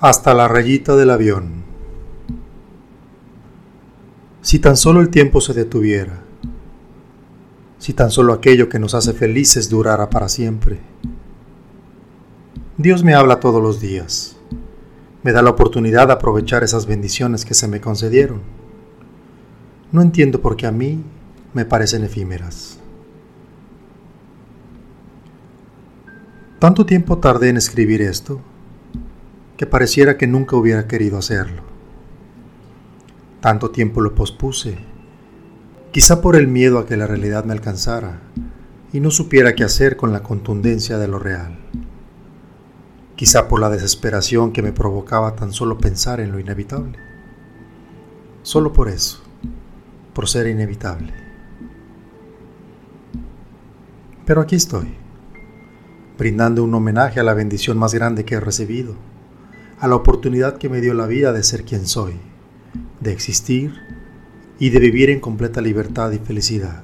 hasta 0.00 0.32
la 0.32 0.48
rayita 0.48 0.96
del 0.96 1.10
avión. 1.10 1.62
Si 4.40 4.58
tan 4.58 4.78
solo 4.78 5.00
el 5.00 5.10
tiempo 5.10 5.42
se 5.42 5.52
detuviera, 5.52 6.22
si 7.78 7.92
tan 7.92 8.10
solo 8.10 8.32
aquello 8.32 8.70
que 8.70 8.78
nos 8.78 8.94
hace 8.94 9.12
felices 9.12 9.68
durara 9.68 10.08
para 10.08 10.30
siempre. 10.30 10.80
Dios 12.78 13.04
me 13.04 13.14
habla 13.14 13.40
todos 13.40 13.62
los 13.62 13.78
días, 13.78 14.36
me 15.22 15.32
da 15.32 15.42
la 15.42 15.50
oportunidad 15.50 16.06
de 16.06 16.14
aprovechar 16.14 16.64
esas 16.64 16.86
bendiciones 16.86 17.44
que 17.44 17.52
se 17.52 17.68
me 17.68 17.82
concedieron. 17.82 18.40
No 19.92 20.00
entiendo 20.00 20.40
por 20.40 20.56
qué 20.56 20.66
a 20.66 20.72
mí 20.72 21.04
me 21.52 21.66
parecen 21.66 22.04
efímeras. 22.04 22.78
Tanto 26.58 26.86
tiempo 26.86 27.18
tardé 27.18 27.50
en 27.50 27.58
escribir 27.58 28.00
esto 28.00 28.40
que 29.60 29.66
pareciera 29.66 30.16
que 30.16 30.26
nunca 30.26 30.56
hubiera 30.56 30.86
querido 30.86 31.18
hacerlo. 31.18 31.62
Tanto 33.42 33.70
tiempo 33.70 34.00
lo 34.00 34.14
pospuse, 34.14 34.78
quizá 35.92 36.22
por 36.22 36.34
el 36.34 36.48
miedo 36.48 36.78
a 36.78 36.86
que 36.86 36.96
la 36.96 37.06
realidad 37.06 37.44
me 37.44 37.52
alcanzara 37.52 38.22
y 38.90 39.00
no 39.00 39.10
supiera 39.10 39.54
qué 39.54 39.62
hacer 39.62 39.98
con 39.98 40.14
la 40.14 40.22
contundencia 40.22 40.96
de 40.96 41.08
lo 41.08 41.18
real. 41.18 41.58
Quizá 43.16 43.48
por 43.48 43.60
la 43.60 43.68
desesperación 43.68 44.52
que 44.52 44.62
me 44.62 44.72
provocaba 44.72 45.36
tan 45.36 45.52
solo 45.52 45.76
pensar 45.76 46.20
en 46.20 46.32
lo 46.32 46.38
inevitable. 46.38 46.98
Solo 48.40 48.72
por 48.72 48.88
eso, 48.88 49.22
por 50.14 50.26
ser 50.26 50.46
inevitable. 50.46 51.12
Pero 54.24 54.40
aquí 54.40 54.56
estoy, 54.56 54.94
brindando 56.16 56.64
un 56.64 56.74
homenaje 56.74 57.20
a 57.20 57.24
la 57.24 57.34
bendición 57.34 57.76
más 57.76 57.92
grande 57.92 58.24
que 58.24 58.36
he 58.36 58.40
recibido 58.40 59.09
a 59.80 59.88
la 59.88 59.96
oportunidad 59.96 60.58
que 60.58 60.68
me 60.68 60.82
dio 60.82 60.92
la 60.92 61.06
vida 61.06 61.32
de 61.32 61.42
ser 61.42 61.64
quien 61.64 61.86
soy, 61.86 62.14
de 63.00 63.12
existir 63.12 63.72
y 64.58 64.68
de 64.68 64.78
vivir 64.78 65.08
en 65.08 65.20
completa 65.20 65.62
libertad 65.62 66.12
y 66.12 66.18
felicidad. 66.18 66.82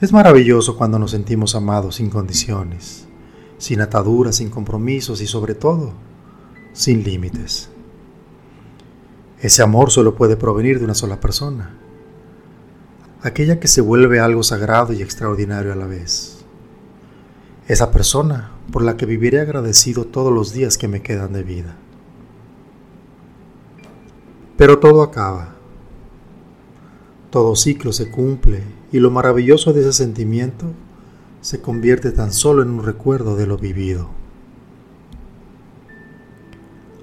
Es 0.00 0.12
maravilloso 0.12 0.76
cuando 0.76 0.98
nos 0.98 1.12
sentimos 1.12 1.54
amados 1.54 1.94
sin 1.94 2.10
condiciones, 2.10 3.06
sin 3.58 3.80
ataduras, 3.80 4.36
sin 4.36 4.50
compromisos 4.50 5.20
y 5.20 5.28
sobre 5.28 5.54
todo, 5.54 5.92
sin 6.72 7.04
límites. 7.04 7.70
Ese 9.40 9.62
amor 9.62 9.92
solo 9.92 10.16
puede 10.16 10.36
provenir 10.36 10.80
de 10.80 10.86
una 10.86 10.94
sola 10.94 11.20
persona, 11.20 11.78
aquella 13.22 13.60
que 13.60 13.68
se 13.68 13.80
vuelve 13.80 14.18
algo 14.18 14.42
sagrado 14.42 14.92
y 14.92 15.02
extraordinario 15.02 15.72
a 15.72 15.76
la 15.76 15.86
vez. 15.86 16.44
Esa 17.68 17.92
persona 17.92 18.53
por 18.72 18.82
la 18.82 18.96
que 18.96 19.06
viviré 19.06 19.40
agradecido 19.40 20.04
todos 20.04 20.32
los 20.32 20.52
días 20.52 20.78
que 20.78 20.88
me 20.88 21.02
quedan 21.02 21.32
de 21.32 21.42
vida. 21.42 21.76
Pero 24.56 24.78
todo 24.78 25.02
acaba, 25.02 25.54
todo 27.30 27.56
ciclo 27.56 27.92
se 27.92 28.10
cumple 28.10 28.62
y 28.92 29.00
lo 29.00 29.10
maravilloso 29.10 29.72
de 29.72 29.80
ese 29.80 29.92
sentimiento 29.92 30.66
se 31.40 31.60
convierte 31.60 32.12
tan 32.12 32.32
solo 32.32 32.62
en 32.62 32.70
un 32.70 32.84
recuerdo 32.84 33.36
de 33.36 33.46
lo 33.46 33.58
vivido. 33.58 34.08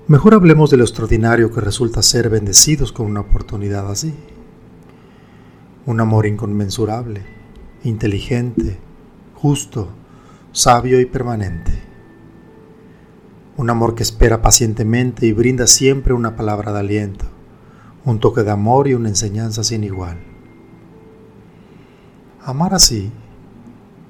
Mejor 0.08 0.34
hablemos 0.34 0.70
de 0.72 0.78
lo 0.78 0.84
extraordinario 0.84 1.52
que 1.52 1.62
resulta 1.62 2.02
ser 2.02 2.30
bendecidos 2.30 2.92
con 2.92 3.06
una 3.06 3.22
oportunidad 3.22 3.90
así. 3.90 4.14
Un 5.86 6.00
amor 6.00 6.26
inconmensurable, 6.26 7.22
inteligente, 7.84 8.78
justo, 9.36 9.90
sabio 10.54 11.00
y 11.00 11.06
permanente. 11.06 11.72
Un 13.56 13.70
amor 13.70 13.96
que 13.96 14.04
espera 14.04 14.42
pacientemente 14.42 15.26
y 15.26 15.32
brinda 15.32 15.66
siempre 15.66 16.14
una 16.14 16.36
palabra 16.36 16.74
de 16.74 16.80
aliento, 16.80 17.26
un 18.04 18.20
toque 18.20 18.44
de 18.44 18.52
amor 18.52 18.88
y 18.88 18.94
una 18.94 19.10
enseñanza 19.10 19.64
sin 19.64 19.84
igual. 19.86 20.18
Amar 22.44 22.74
así 22.74 23.12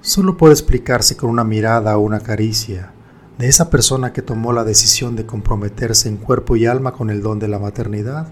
solo 0.02 0.38
puede 0.38 0.54
explicarse 0.54 1.16
con 1.16 1.30
una 1.30 1.44
mirada 1.44 1.96
o 1.98 2.02
una 2.02 2.22
caricia 2.22 2.92
de 3.38 3.48
esa 3.48 3.70
persona 3.70 4.12
que 4.12 4.24
tomó 4.24 4.52
la 4.52 4.64
decisión 4.64 5.16
de 5.16 5.28
comprometerse 5.28 6.10
en 6.10 6.18
cuerpo 6.18 6.56
y 6.56 6.66
alma 6.66 6.94
con 6.94 7.12
el 7.12 7.22
don 7.22 7.38
de 7.38 7.50
la 7.50 7.60
maternidad 7.60 8.30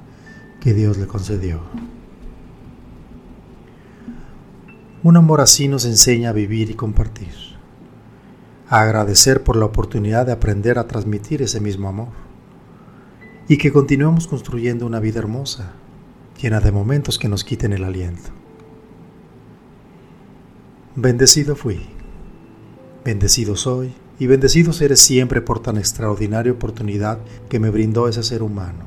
que 0.62 0.74
Dios 0.74 0.98
le 0.98 1.06
concedió. 1.06 1.62
Un 5.04 5.16
amor 5.16 5.42
así 5.42 5.68
nos 5.68 5.86
enseña 5.86 6.30
a 6.30 6.34
vivir 6.34 6.72
y 6.72 6.74
compartir 6.74 7.59
a 8.70 8.82
agradecer 8.82 9.44
por 9.44 9.56
la 9.56 9.66
oportunidad 9.66 10.28
de 10.28 10.32
aprender 10.32 10.78
a 10.78 10.88
transmitir 10.88 11.42
ese 11.42 11.60
mismo 11.60 11.90
amor 11.90 12.10
y 13.48 13.58
que 13.58 13.74
continuemos 13.74 14.28
construyendo 14.28 14.86
una 14.86 15.00
vida 15.00 15.20
hermosa, 15.20 15.72
llena 16.40 16.60
de 16.60 16.72
momentos 16.72 17.18
que 17.18 17.28
nos 17.28 17.44
quiten 17.44 17.74
el 17.74 17.84
aliento. 17.84 18.30
Bendecido 20.96 21.56
fui, 21.56 21.82
bendecido 23.04 23.56
soy 23.56 23.94
y 24.20 24.28
bendecido 24.28 24.72
seré 24.72 24.96
siempre 24.98 25.42
por 25.42 25.62
tan 25.62 25.78
extraordinaria 25.78 26.52
oportunidad 26.52 27.20
que 27.50 27.60
me 27.60 27.72
brindó 27.72 28.08
ese 28.08 28.22
ser 28.22 28.44
humano, 28.44 28.86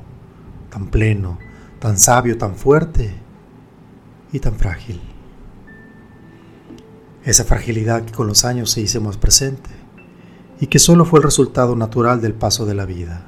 tan 0.71 0.89
pleno, 0.89 1.39
tan 1.81 1.99
sabio, 1.99 2.39
tan 2.39 2.55
fuerte 2.55 3.13
y 4.33 4.39
tan 4.39 4.55
frágil. 4.55 5.01
Esa 7.25 7.45
fragilidad 7.45 8.05
que 8.05 8.13
con 8.13 8.27
los 8.27 8.45
años 8.45 8.73
se 8.73 8.81
hizo 8.81 9.01
más 9.01 9.17
presente 9.17 9.71
y 10.59 10.67
que 10.67 10.81
solo 10.81 11.05
fue 11.05 11.21
el 11.21 11.25
resultado 11.25 11.77
natural 11.77 12.21
del 12.21 12.35
paso 12.35 12.67
de 12.67 12.75
la 12.75 12.85
vida. 12.85 13.27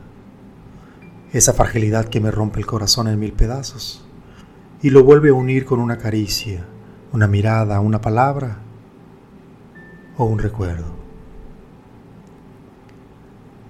Esa 1.32 1.52
fragilidad 1.52 2.06
que 2.06 2.20
me 2.20 2.32
rompe 2.32 2.58
el 2.58 2.66
corazón 2.66 3.06
en 3.06 3.20
mil 3.20 3.32
pedazos 3.32 4.04
y 4.82 4.90
lo 4.90 5.04
vuelve 5.04 5.28
a 5.28 5.34
unir 5.34 5.64
con 5.64 5.78
una 5.78 5.98
caricia, 5.98 6.66
una 7.12 7.28
mirada, 7.28 7.78
una 7.78 8.00
palabra 8.00 8.58
o 10.16 10.24
un 10.24 10.40
recuerdo. 10.40 10.92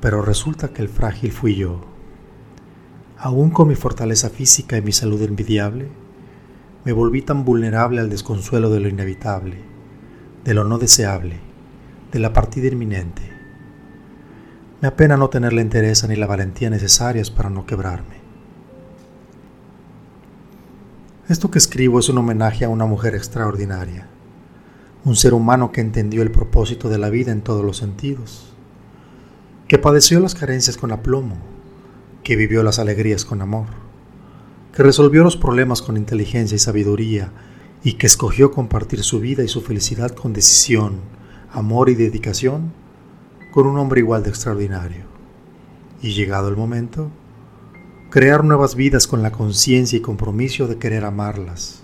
Pero 0.01 0.23
resulta 0.23 0.69
que 0.69 0.81
el 0.81 0.89
frágil 0.89 1.33
fui 1.33 1.55
yo. 1.55 1.83
Aún 3.19 3.51
con 3.51 3.69
mi 3.69 3.75
fortaleza 3.75 4.31
física 4.31 4.79
y 4.79 4.83
mi 4.83 4.93
salud 4.93 5.21
envidiable, 5.21 5.89
me 6.87 6.93
volví 6.93 7.21
tan 7.21 7.45
vulnerable 7.45 8.01
al 8.01 8.09
desconsuelo 8.09 8.71
de 8.71 8.81
lo 8.81 8.89
inevitable 8.89 9.74
de 10.45 10.55
lo 10.55 10.65
no 10.65 10.79
deseable, 10.79 11.41
de 12.13 12.19
la 12.19 12.33
partida 12.33 12.69
inminente. 12.69 13.23
Me 14.81 14.89
apena 14.89 15.17
no 15.17 15.31
tener 15.31 15.55
la 15.55 15.63
entereza 15.63 16.07
ni 16.07 16.17
la 16.17 16.27
valentía 16.27 16.69
necesarias 16.69 17.31
para 17.31 17.49
no 17.49 17.65
quebrarme. 17.65 18.23
Esto 21.29 21.51
que 21.51 21.59
escribo 21.59 21.99
es 21.99 22.11
un 22.11 22.19
homenaje 22.19 22.67
a 22.67 22.69
una 22.69 22.85
mujer 22.85 23.15
extraordinaria, 23.15 24.07
un 25.05 25.17
ser 25.17 25.33
humano 25.33 25.73
que 25.73 25.81
entendió 25.81 26.21
el 26.21 26.31
propósito 26.31 26.91
de 26.91 26.99
la 26.99 27.09
vida 27.09 27.33
en 27.33 27.41
todos 27.41 27.65
los 27.65 27.79
sentidos, 27.79 28.53
que 29.67 29.79
padeció 29.79 30.21
las 30.21 30.35
carencias 30.35 30.77
con 30.77 30.93
aplomo, 30.93 31.39
que 32.23 32.37
vivió 32.37 32.63
las 32.63 32.79
alegrías 32.79 33.25
con 33.25 33.41
amor, 33.41 33.69
que 34.75 34.83
resolvió 34.83 35.25
los 35.25 35.39
problemas 35.39 35.81
con 35.81 35.97
inteligencia 35.97 36.57
y 36.57 36.59
sabiduría 36.59 37.33
y 37.85 37.93
que 37.93 38.07
escogió 38.07 38.51
compartir 38.51 39.05
su 39.05 39.21
vida 39.21 39.45
y 39.45 39.49
su 39.49 39.61
felicidad 39.61 40.11
con 40.13 40.33
decisión, 40.33 41.01
amor 41.53 41.91
y 41.91 41.95
dedicación 41.95 42.73
con 43.53 43.67
un 43.67 43.79
hombre 43.79 44.01
igual 44.01 44.23
de 44.23 44.31
extraordinario. 44.31 45.05
Y 46.01 46.15
llegado 46.15 46.49
el 46.49 46.57
momento, 46.57 47.11
crear 48.11 48.43
nuevas 48.43 48.75
vidas 48.75 49.07
con 49.07 49.23
la 49.23 49.33
conciencia 49.33 49.99
y 49.99 50.01
compromiso 50.01 50.67
de 50.67 50.79
querer 50.79 51.05
amarlas, 51.05 51.83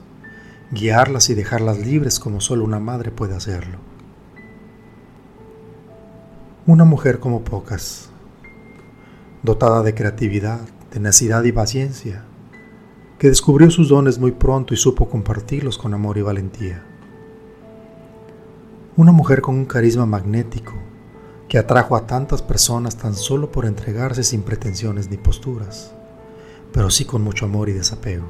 guiarlas 0.72 1.28
y 1.28 1.34
dejarlas 1.34 1.78
libres 1.78 2.18
como 2.18 2.40
solo 2.40 2.64
una 2.64 2.80
madre 2.80 3.10
puede 3.10 3.36
hacerlo. 3.36 3.78
Una 6.66 6.84
mujer 6.84 7.20
como 7.20 7.44
pocas, 7.44 8.08
dotada 9.42 9.82
de 9.82 9.94
creatividad, 9.94 10.60
tenacidad 10.90 11.44
y 11.44 11.52
paciencia, 11.52 12.24
que 13.20 13.28
descubrió 13.28 13.70
sus 13.70 13.90
dones 13.90 14.18
muy 14.18 14.30
pronto 14.30 14.72
y 14.72 14.78
supo 14.78 15.06
compartirlos 15.10 15.76
con 15.76 15.92
amor 15.92 16.16
y 16.16 16.22
valentía. 16.22 16.82
Una 18.96 19.12
mujer 19.12 19.42
con 19.42 19.56
un 19.56 19.66
carisma 19.66 20.06
magnético 20.06 20.72
que 21.46 21.58
atrajo 21.58 21.96
a 21.96 22.06
tantas 22.06 22.40
personas 22.40 22.96
tan 22.96 23.14
solo 23.14 23.52
por 23.52 23.66
entregarse 23.66 24.22
sin 24.22 24.40
pretensiones 24.40 25.10
ni 25.10 25.18
posturas, 25.18 25.92
pero 26.72 26.88
sí 26.88 27.04
con 27.04 27.20
mucho 27.20 27.44
amor 27.44 27.68
y 27.68 27.72
desapego. 27.72 28.24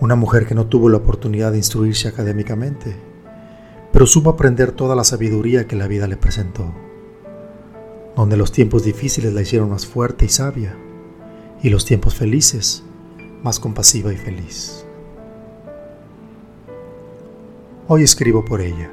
Una 0.00 0.16
mujer 0.16 0.44
que 0.44 0.56
no 0.56 0.66
tuvo 0.66 0.88
la 0.88 0.96
oportunidad 0.96 1.52
de 1.52 1.58
instruirse 1.58 2.08
académicamente, 2.08 2.96
pero 3.92 4.04
supo 4.04 4.30
aprender 4.30 4.72
toda 4.72 4.96
la 4.96 5.04
sabiduría 5.04 5.68
que 5.68 5.76
la 5.76 5.86
vida 5.86 6.08
le 6.08 6.16
presentó, 6.16 6.74
donde 8.16 8.36
los 8.36 8.50
tiempos 8.50 8.82
difíciles 8.82 9.32
la 9.32 9.42
hicieron 9.42 9.70
más 9.70 9.86
fuerte 9.86 10.24
y 10.24 10.28
sabia 10.28 10.76
y 11.64 11.70
los 11.70 11.86
tiempos 11.86 12.14
felices 12.14 12.82
más 13.42 13.58
compasiva 13.58 14.12
y 14.12 14.18
feliz. 14.18 14.84
Hoy 17.88 18.02
escribo 18.02 18.44
por 18.44 18.60
ella, 18.60 18.90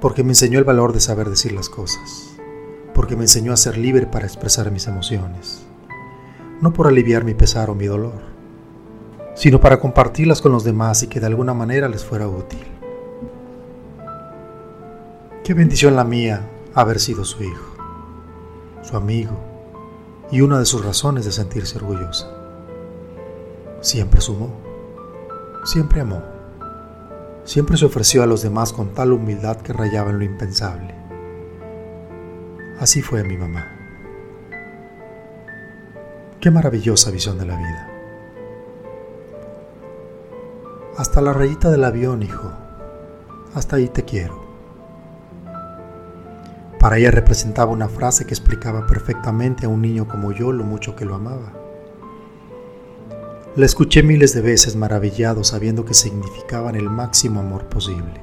porque 0.00 0.22
me 0.22 0.30
enseñó 0.30 0.60
el 0.60 0.64
valor 0.64 0.92
de 0.92 1.00
saber 1.00 1.28
decir 1.28 1.50
las 1.50 1.68
cosas, 1.68 2.36
porque 2.94 3.16
me 3.16 3.22
enseñó 3.22 3.52
a 3.52 3.56
ser 3.56 3.76
libre 3.76 4.06
para 4.06 4.26
expresar 4.26 4.70
mis 4.70 4.86
emociones, 4.86 5.66
no 6.60 6.72
por 6.72 6.86
aliviar 6.86 7.24
mi 7.24 7.34
pesar 7.34 7.68
o 7.68 7.74
mi 7.74 7.86
dolor, 7.86 8.22
sino 9.34 9.58
para 9.58 9.80
compartirlas 9.80 10.40
con 10.40 10.52
los 10.52 10.62
demás 10.62 11.02
y 11.02 11.08
que 11.08 11.18
de 11.18 11.26
alguna 11.26 11.52
manera 11.52 11.88
les 11.88 12.04
fuera 12.04 12.28
útil. 12.28 12.64
Qué 15.42 15.52
bendición 15.52 15.96
la 15.96 16.04
mía 16.04 16.48
haber 16.74 17.00
sido 17.00 17.24
su 17.24 17.42
hijo, 17.42 17.74
su 18.82 18.96
amigo 18.96 19.53
y 20.30 20.40
una 20.40 20.58
de 20.58 20.66
sus 20.66 20.84
razones 20.84 21.24
de 21.24 21.32
sentirse 21.32 21.78
orgullosa. 21.78 22.30
Siempre 23.80 24.20
sumó, 24.20 24.54
siempre 25.64 26.00
amó, 26.00 26.22
siempre 27.44 27.76
se 27.76 27.84
ofreció 27.84 28.22
a 28.22 28.26
los 28.26 28.42
demás 28.42 28.72
con 28.72 28.94
tal 28.94 29.12
humildad 29.12 29.58
que 29.58 29.72
rayaba 29.72 30.10
en 30.10 30.18
lo 30.18 30.24
impensable. 30.24 30.94
Así 32.80 33.02
fue 33.02 33.22
mi 33.24 33.36
mamá. 33.36 33.66
Qué 36.40 36.50
maravillosa 36.50 37.10
visión 37.10 37.38
de 37.38 37.46
la 37.46 37.56
vida. 37.56 37.90
Hasta 40.96 41.20
la 41.20 41.32
rayita 41.32 41.70
del 41.70 41.84
avión, 41.84 42.22
hijo. 42.22 42.52
Hasta 43.54 43.76
ahí 43.76 43.88
te 43.88 44.04
quiero. 44.04 44.43
Para 46.84 46.98
ella 46.98 47.10
representaba 47.10 47.72
una 47.72 47.88
frase 47.88 48.26
que 48.26 48.34
explicaba 48.34 48.86
perfectamente 48.86 49.64
a 49.64 49.70
un 49.70 49.80
niño 49.80 50.06
como 50.06 50.32
yo 50.32 50.52
lo 50.52 50.64
mucho 50.64 50.94
que 50.94 51.06
lo 51.06 51.14
amaba. 51.14 51.54
La 53.56 53.64
escuché 53.64 54.02
miles 54.02 54.34
de 54.34 54.42
veces 54.42 54.76
maravillado 54.76 55.44
sabiendo 55.44 55.86
que 55.86 55.94
significaban 55.94 56.74
el 56.74 56.90
máximo 56.90 57.40
amor 57.40 57.70
posible. 57.70 58.20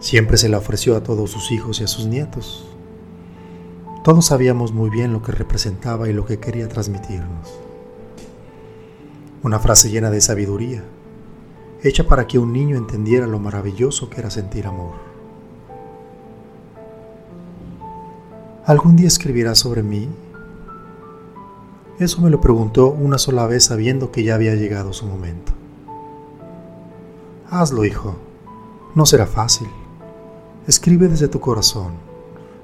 Siempre 0.00 0.38
se 0.38 0.48
la 0.48 0.58
ofreció 0.58 0.96
a 0.96 1.04
todos 1.04 1.30
sus 1.30 1.52
hijos 1.52 1.80
y 1.80 1.84
a 1.84 1.86
sus 1.86 2.06
nietos. 2.06 2.66
Todos 4.02 4.26
sabíamos 4.26 4.72
muy 4.72 4.90
bien 4.90 5.12
lo 5.12 5.22
que 5.22 5.30
representaba 5.30 6.08
y 6.08 6.12
lo 6.12 6.26
que 6.26 6.40
quería 6.40 6.68
transmitirnos. 6.68 7.60
Una 9.44 9.60
frase 9.60 9.88
llena 9.88 10.10
de 10.10 10.20
sabiduría, 10.20 10.82
hecha 11.84 12.08
para 12.08 12.26
que 12.26 12.40
un 12.40 12.52
niño 12.52 12.76
entendiera 12.76 13.28
lo 13.28 13.38
maravilloso 13.38 14.10
que 14.10 14.18
era 14.18 14.30
sentir 14.30 14.66
amor. 14.66 15.15
¿Algún 18.66 18.96
día 18.96 19.08
escribirás 19.08 19.58
sobre 19.58 19.82
mí? 19.82 20.08
Eso 21.98 22.20
me 22.20 22.30
lo 22.30 22.40
preguntó 22.40 22.88
una 22.88 23.16
sola 23.16 23.46
vez 23.46 23.64
sabiendo 23.64 24.10
que 24.10 24.24
ya 24.24 24.34
había 24.34 24.54
llegado 24.54 24.92
su 24.92 25.06
momento. 25.06 25.52
Hazlo, 27.48 27.84
hijo. 27.84 28.16
No 28.94 29.06
será 29.06 29.26
fácil. 29.26 29.68
Escribe 30.66 31.08
desde 31.08 31.28
tu 31.28 31.40
corazón 31.40 32.06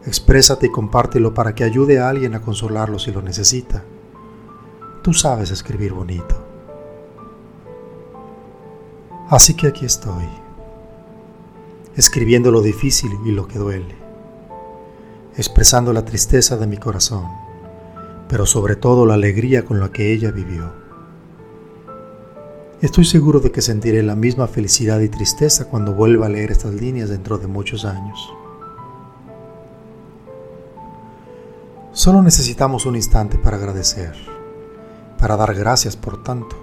Exprésate 0.04 0.66
y 0.66 0.70
compártelo 0.70 1.32
para 1.32 1.54
que 1.54 1.62
ayude 1.62 2.00
a 2.00 2.08
alguien 2.08 2.34
a 2.34 2.43
consolarlo 2.43 2.98
si 2.98 3.12
lo 3.12 3.22
necesita. 3.22 3.84
Tú 5.02 5.14
sabes 5.14 5.50
escribir 5.50 5.93
bonito. 5.93 6.34
Así 9.28 9.55
que 9.55 9.69
aquí 9.69 9.87
estoy, 9.87 10.28
escribiendo 11.96 12.50
lo 12.50 12.60
difícil 12.60 13.12
y 13.25 13.31
lo 13.31 13.46
que 13.46 13.58
duele, 13.58 13.94
expresando 15.37 15.93
la 15.93 16.05
tristeza 16.05 16.56
de 16.56 16.67
mi 16.67 16.76
corazón, 16.76 17.26
pero 18.29 18.46
sobre 18.46 18.76
todo 18.76 19.06
la 19.06 19.14
alegría 19.14 19.64
con 19.64 19.81
la 19.81 19.90
que 19.90 20.12
ella 20.12 20.31
vivió. 20.31 20.73
Estoy 22.82 23.05
seguro 23.05 23.40
de 23.40 23.52
que 23.52 23.62
sentiré 23.62 24.02
la 24.02 24.17
misma 24.17 24.49
felicidad 24.49 25.00
y 25.00 25.08
tristeza 25.08 25.67
cuando 25.67 25.94
vuelva 25.94 26.26
a 26.26 26.29
leer 26.29 26.50
estas 26.50 26.75
líneas 26.75 27.08
dentro 27.08 27.38
de 27.38 27.46
muchos 27.46 27.84
años. 27.84 28.32
Solo 31.93 32.23
necesitamos 32.23 32.84
un 32.84 32.96
instante 32.96 33.38
para 33.38 33.56
agradecer, 33.56 34.14
para 35.19 35.37
dar 35.37 35.55
gracias 35.55 35.96
por 35.96 36.23
tanto, 36.23 36.56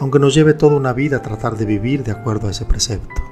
aunque 0.00 0.18
nos 0.18 0.34
lleve 0.34 0.54
toda 0.54 0.76
una 0.76 0.92
vida 0.92 1.22
tratar 1.22 1.56
de 1.56 1.64
vivir 1.64 2.02
de 2.02 2.12
acuerdo 2.12 2.48
a 2.48 2.50
ese 2.50 2.64
precepto. 2.64 3.29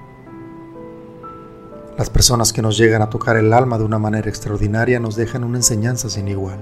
Las 1.98 2.10
personas 2.10 2.52
que 2.52 2.62
nos 2.62 2.78
llegan 2.78 3.02
a 3.02 3.10
tocar 3.10 3.36
el 3.36 3.52
alma 3.52 3.76
de 3.76 3.82
una 3.82 3.98
manera 3.98 4.28
extraordinaria 4.28 5.00
nos 5.00 5.16
dejan 5.16 5.42
una 5.42 5.58
enseñanza 5.58 6.08
sin 6.08 6.28
igual. 6.28 6.60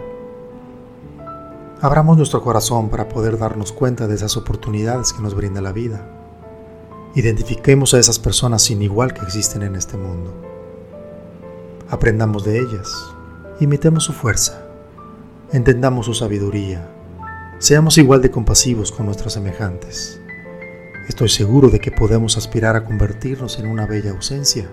Abramos 1.83 2.17
nuestro 2.17 2.41
corazón 2.41 2.89
para 2.89 3.11
poder 3.11 3.37
darnos 3.37 3.71
cuenta 3.71 4.07
de 4.07 4.15
esas 4.15 4.39
oportunidades 4.39 5.13
que 5.13 5.21
nos 5.21 5.35
brinda 5.35 5.61
la 5.61 5.73
vida. 5.73 6.09
Identifiquemos 7.15 7.93
a 7.93 7.99
esas 7.99 8.19
personas 8.19 8.63
sin 8.63 8.81
igual 8.81 9.13
que 9.13 9.21
existen 9.21 9.63
en 9.63 9.77
este 9.77 9.99
mundo. 9.99 10.33
Aprendamos 11.91 12.43
de 12.43 12.59
ellas, 12.59 12.91
Imitemos 13.61 14.05
su 14.05 14.15
fuerza, 14.15 14.67
entendamos 15.53 16.07
su 16.07 16.15
sabiduría, 16.15 16.91
seamos 17.59 17.97
igual 17.99 18.23
de 18.23 18.31
compasivos 18.31 18.91
con 18.91 19.05
nuestros 19.05 19.35
semejantes. 19.35 20.19
Estoy 21.09 21.29
seguro 21.29 21.69
de 21.69 21.79
que 21.79 21.91
podemos 21.91 22.39
aspirar 22.39 22.75
a 22.77 22.85
convertirnos 22.85 23.59
en 23.59 23.67
una 23.67 23.87
bella 23.87 24.13
ausencia 24.13 24.67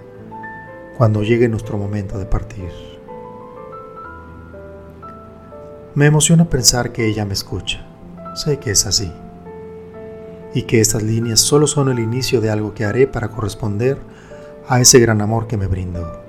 cuando 0.97 1.23
llegue 1.23 1.49
nuestro 1.49 1.77
momento 1.77 2.17
de 2.17 2.25
partir. 2.25 2.69
Me 5.95 6.07
emociona 6.07 6.49
pensar 6.49 6.91
que 6.91 7.05
ella 7.05 7.25
me 7.25 7.33
escucha. 7.33 7.85
Sé 8.35 8.57
que 8.57 8.71
es 8.71 8.85
así. 8.85 9.11
Y 10.53 10.63
que 10.63 10.81
estas 10.81 11.03
líneas 11.03 11.39
solo 11.39 11.67
son 11.67 11.89
el 11.89 11.99
inicio 11.99 12.41
de 12.41 12.49
algo 12.49 12.73
que 12.73 12.85
haré 12.85 13.07
para 13.07 13.29
corresponder 13.29 13.99
a 14.67 14.79
ese 14.79 14.99
gran 14.99 15.21
amor 15.21 15.47
que 15.47 15.57
me 15.57 15.67
brindó. 15.67 16.23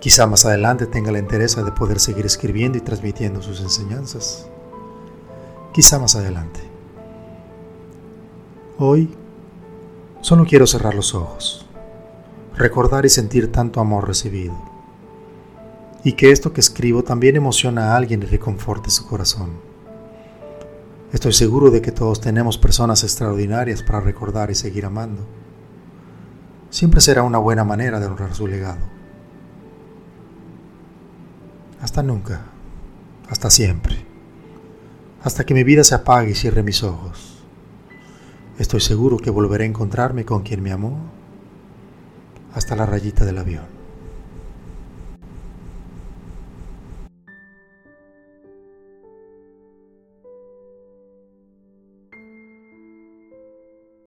Quizá 0.00 0.26
más 0.26 0.44
adelante 0.44 0.86
tenga 0.86 1.12
la 1.12 1.20
interés 1.20 1.54
de 1.56 1.72
poder 1.72 2.00
seguir 2.00 2.26
escribiendo 2.26 2.76
y 2.76 2.80
transmitiendo 2.80 3.40
sus 3.40 3.60
enseñanzas. 3.60 4.48
Quizá 5.72 5.98
más 5.98 6.16
adelante. 6.16 6.60
Hoy 8.78 9.14
solo 10.20 10.44
quiero 10.44 10.66
cerrar 10.66 10.94
los 10.94 11.14
ojos, 11.14 11.61
recordar 12.56 13.06
y 13.06 13.08
sentir 13.08 13.50
tanto 13.50 13.80
amor 13.80 14.06
recibido. 14.06 14.54
Y 16.04 16.12
que 16.12 16.32
esto 16.32 16.52
que 16.52 16.60
escribo 16.60 17.02
también 17.02 17.36
emociona 17.36 17.92
a 17.92 17.96
alguien 17.96 18.22
y 18.22 18.26
reconforte 18.26 18.90
su 18.90 19.06
corazón. 19.06 19.50
Estoy 21.12 21.32
seguro 21.32 21.70
de 21.70 21.82
que 21.82 21.92
todos 21.92 22.20
tenemos 22.20 22.58
personas 22.58 23.04
extraordinarias 23.04 23.82
para 23.82 24.00
recordar 24.00 24.50
y 24.50 24.54
seguir 24.54 24.86
amando. 24.86 25.22
Siempre 26.70 27.00
será 27.00 27.22
una 27.22 27.38
buena 27.38 27.64
manera 27.64 28.00
de 28.00 28.06
honrar 28.06 28.34
su 28.34 28.46
legado. 28.46 28.80
Hasta 31.80 32.02
nunca, 32.02 32.46
hasta 33.28 33.50
siempre, 33.50 34.06
hasta 35.22 35.44
que 35.44 35.54
mi 35.54 35.64
vida 35.64 35.84
se 35.84 35.94
apague 35.94 36.30
y 36.30 36.34
cierre 36.34 36.62
mis 36.62 36.82
ojos. 36.82 37.44
Estoy 38.58 38.80
seguro 38.80 39.18
que 39.18 39.30
volveré 39.30 39.64
a 39.64 39.68
encontrarme 39.68 40.24
con 40.24 40.42
quien 40.42 40.62
me 40.62 40.72
amó 40.72 40.98
hasta 42.54 42.76
la 42.76 42.86
rayita 42.86 43.24
del 43.24 43.38
avión. 43.38 43.81